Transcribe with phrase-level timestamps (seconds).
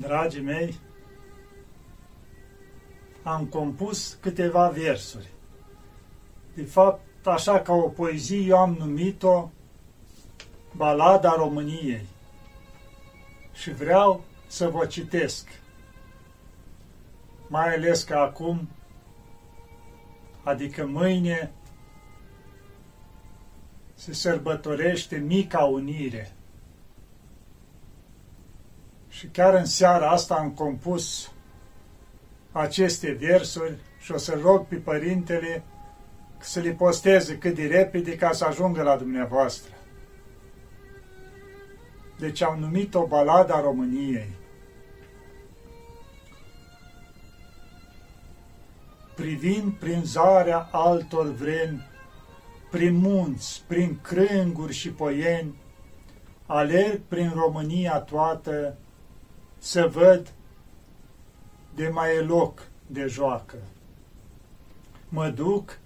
[0.00, 0.78] Dragii mei,
[3.22, 5.30] am compus câteva versuri.
[6.54, 9.50] De fapt, așa ca o poezie, eu am numit-o
[10.76, 12.06] Balada României.
[13.52, 15.48] Și vreau să vă citesc.
[17.46, 18.68] Mai ales că acum,
[20.42, 21.52] adică mâine,
[23.94, 26.32] se sărbătorește Mica Unire.
[29.10, 31.32] Și chiar în seara asta am compus
[32.52, 35.62] aceste versuri și o să rog pe Părintele
[36.38, 39.74] să le posteze cât de repede ca să ajungă la dumneavoastră.
[42.18, 44.28] Deci am numit-o Balada României.
[49.14, 51.88] Privind prin zarea altor vremi,
[52.70, 55.54] prin munți, prin crânguri și poieni,
[56.46, 58.76] alerg prin România toată
[59.60, 60.32] să văd
[61.74, 63.56] de mai e loc de joacă.
[65.08, 65.78] Mă duc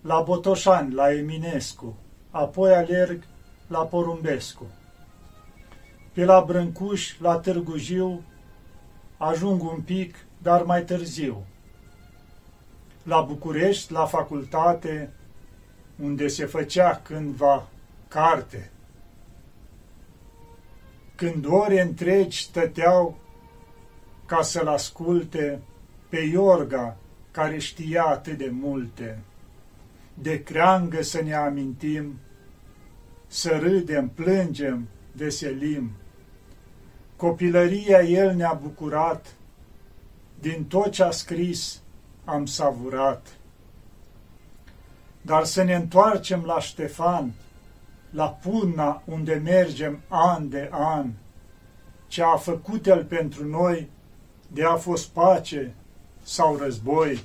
[0.00, 1.96] la Botoșani, la Eminescu,
[2.30, 3.22] apoi alerg
[3.66, 4.66] la Porumbescu.
[6.12, 8.22] Pe la Brâncuș, la Târgu Jiu,
[9.16, 11.44] ajung un pic, dar mai târziu.
[13.02, 15.12] La București, la facultate,
[16.02, 17.68] unde se făcea cândva
[18.08, 18.70] carte.
[21.18, 23.18] Când ore întregi stăteau
[24.26, 25.60] ca să-l asculte
[26.08, 26.96] pe Iorga,
[27.30, 29.18] care știa atât de multe.
[30.14, 32.18] De creangă să ne amintim,
[33.26, 35.90] să râdem, plângem, veselim.
[37.16, 39.34] Copilăria el ne-a bucurat,
[40.40, 41.80] din tot ce a scris
[42.24, 43.26] am savurat.
[45.22, 47.32] Dar să ne întoarcem la Ștefan,
[48.10, 51.10] la Puna unde mergem an de an,
[52.06, 53.90] ce a făcut el pentru noi,
[54.46, 55.74] de a fost pace
[56.22, 57.24] sau război.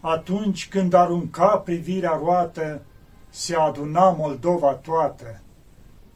[0.00, 2.82] Atunci când arunca privirea roată,
[3.28, 5.40] se aduna Moldova toată,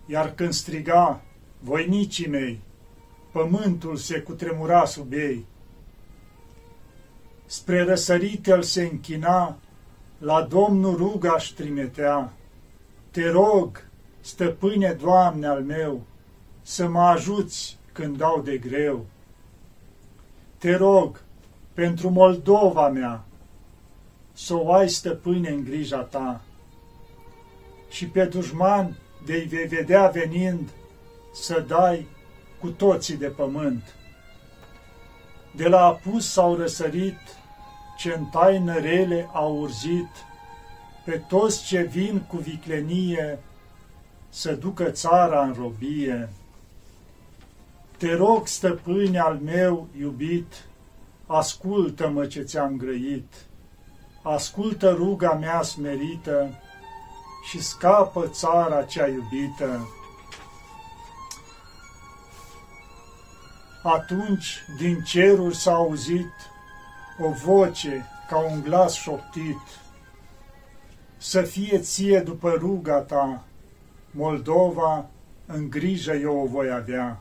[0.06, 1.20] iar când striga,
[1.60, 2.60] voinicii mei,
[3.32, 5.46] pământul se cutremura sub ei.
[7.46, 9.56] Spre răsărit el se închina,
[10.18, 12.32] la Domnul ruga-și trimetea,
[13.10, 13.86] Te rog,
[14.20, 16.02] stăpâne, Doamne al meu,
[16.62, 19.06] să mă ajuți când dau de greu.
[20.58, 21.22] Te rog,
[21.74, 23.24] pentru Moldova mea,
[24.32, 26.40] să o ai stăpâne în grija ta.
[27.88, 30.68] Și pe dușman de-i vei vedea venind,
[31.32, 32.06] să dai
[32.60, 33.94] cu toții de pământ.
[35.56, 37.18] De la apus s-au răsărit,
[37.98, 40.08] ce în taină rele au urzit,
[41.08, 43.38] pe toți ce vin cu viclenie,
[44.28, 46.28] să ducă țara în robie.
[47.96, 50.64] Te rog, stăpâne al meu iubit,
[51.26, 53.32] ascultă-mă ce ți-am grăit,
[54.22, 56.60] ascultă ruga mea smerită
[57.48, 59.88] și scapă țara cea iubită.
[63.82, 66.32] Atunci din ceruri s-a auzit
[67.18, 69.60] o voce ca un glas șoptit,
[71.18, 73.44] să fie ție după ruga ta,
[74.10, 75.06] Moldova,
[75.46, 77.20] în grijă eu o voi avea.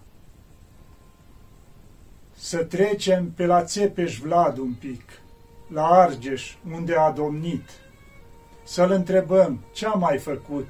[2.36, 5.02] Să trecem pe la Țepeș Vlad un pic,
[5.74, 7.70] la Argeș, unde a domnit,
[8.64, 10.68] să-l întrebăm ce a mai făcut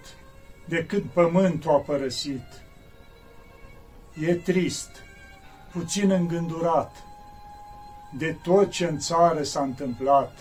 [0.66, 2.46] de când pământul a părăsit.
[4.22, 4.90] E trist,
[5.72, 6.96] puțin îngândurat,
[8.18, 10.32] de tot ce în țară s-a întâmplat.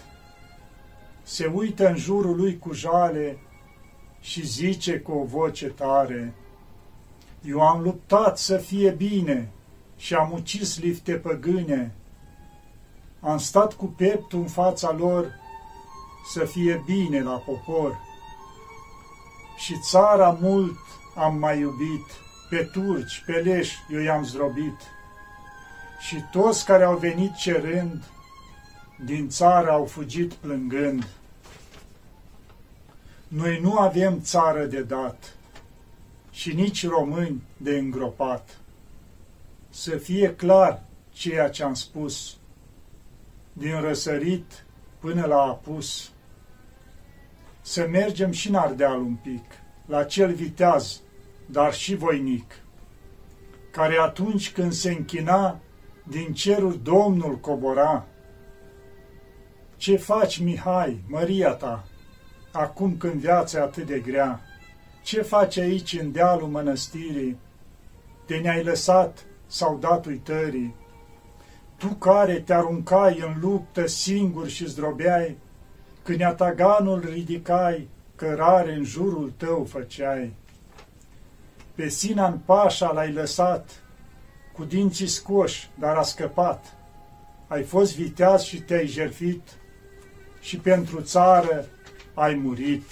[1.27, 3.39] Se uită în jurul lui cu jale
[4.21, 6.35] și zice cu o voce tare,
[7.45, 9.51] Eu am luptat să fie bine,
[9.97, 11.95] și am ucis lifte păgâne.
[13.21, 15.35] Am stat cu peptul în fața lor
[16.33, 17.99] să fie bine la popor.
[19.57, 20.79] Și țara mult
[21.15, 22.07] am mai iubit,
[22.51, 24.81] pe turci, pe leși eu i-am zdrobit.
[25.99, 28.05] Și toți care au venit cerând,
[29.05, 31.07] din țară au fugit plângând.
[33.29, 35.37] Noi nu avem țară de dat
[36.31, 38.61] și nici români de îngropat
[39.77, 40.83] să fie clar
[41.13, 42.37] ceea ce am spus,
[43.53, 44.65] din răsărit
[44.99, 46.11] până la apus.
[47.61, 49.45] Să mergem și în Ardeal un pic,
[49.87, 51.01] la cel viteaz,
[51.47, 52.55] dar și voinic,
[53.71, 55.61] care atunci când se închina,
[56.03, 58.07] din cerul Domnul cobora.
[59.87, 61.85] Ce faci, Mihai, Maria ta,
[62.53, 64.41] acum când viața e atât de grea?
[65.03, 67.39] Ce faci aici în dealul mănăstirii?
[68.25, 70.75] Te ne-ai lăsat s-au dat uitării.
[71.77, 75.37] Tu care te aruncai în luptă singur și zdrobeai,
[76.03, 80.33] când ataganul ridicai, cărare în jurul tău făceai.
[81.75, 83.83] Pe Sinan Pașa l-ai lăsat,
[84.53, 86.77] cu dinții scoși, dar a scăpat.
[87.47, 89.43] Ai fost viteaz și te-ai jertfit
[90.47, 91.67] și pentru țară
[92.15, 92.83] ai murit.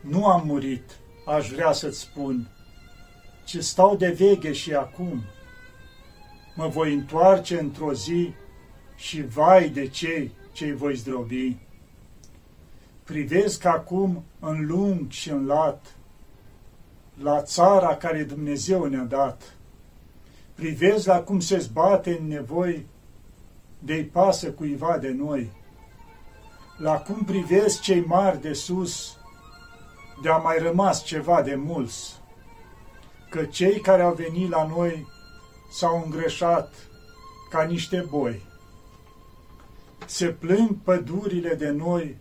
[0.00, 0.96] Nu am murit,
[1.26, 2.48] aș vrea să-ți spun,
[3.44, 5.22] ci stau de veghe și acum.
[6.54, 8.34] Mă voi întoarce într-o zi
[8.96, 11.56] și vai de cei ce voi zdrobi.
[13.04, 15.96] Privesc acum în lung și în lat
[17.22, 19.56] la țara care Dumnezeu ne-a dat.
[20.54, 22.86] Privesc la cum se zbate în nevoi
[23.78, 25.50] de-i pasă cuiva de noi.
[26.76, 29.16] La cum privesc cei mari de sus,
[30.22, 32.20] de-a mai rămas ceva de mulți.
[33.30, 35.06] Că cei care au venit la noi
[35.70, 36.74] s-au îngreșat
[37.50, 38.42] ca niște boi.
[40.06, 42.16] Se plâng pădurile de noi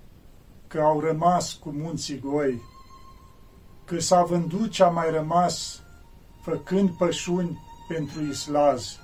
[0.67, 2.61] că au rămas cu munții goi,
[3.85, 5.81] că s-a vândut ce a mai rămas
[6.41, 8.99] făcând pășuni pentru islaz.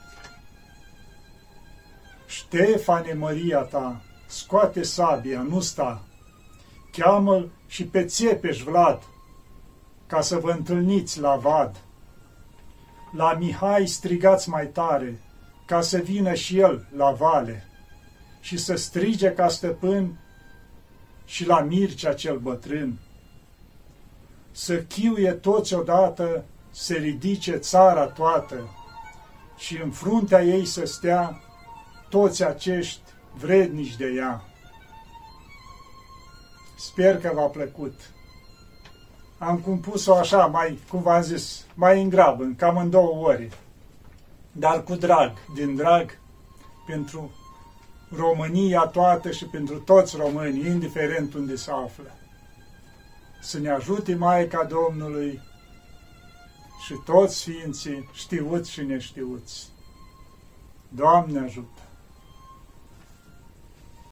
[2.25, 6.01] Ștefane, Maria ta, scoate sabia, nu sta,
[6.91, 9.03] cheamă-l și pe Țepeș Vlad,
[10.07, 11.75] ca să vă întâlniți la vad.
[13.15, 15.21] La Mihai strigați mai tare,
[15.65, 17.67] ca să vină și el la vale
[18.39, 20.19] și să strige ca stăpân
[21.25, 22.99] și la Mircea cel bătrân.
[24.51, 28.69] Să chiuie toți odată, se ridice țara toată
[29.57, 31.41] și în fruntea ei să stea
[32.09, 34.43] toți acești vrednici de ea.
[36.77, 38.11] Sper că v-a plăcut.
[39.37, 43.49] Am compus-o așa, mai, cum v-am zis, mai în grabă, cam în două ore,
[44.51, 46.19] dar cu drag, din drag
[46.85, 47.31] pentru
[48.15, 52.15] România toată și pentru toți românii, indiferent unde se află.
[53.41, 55.41] Să ne ajute Maica Domnului
[56.85, 59.69] și toți Sfinții, știuți și neștiuți.
[60.89, 61.80] Doamne ajută!